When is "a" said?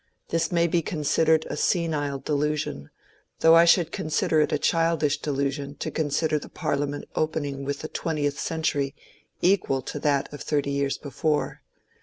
1.45-1.55, 4.51-4.57